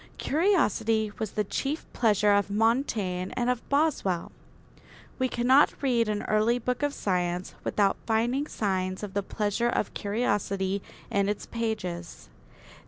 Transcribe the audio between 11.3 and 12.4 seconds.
pages.